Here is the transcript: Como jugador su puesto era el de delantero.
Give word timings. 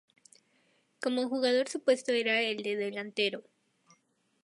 Como 0.99 1.29
jugador 1.29 1.69
su 1.69 1.79
puesto 1.83 2.11
era 2.11 2.41
el 2.41 2.63
de 2.63 2.75
delantero. 2.75 3.43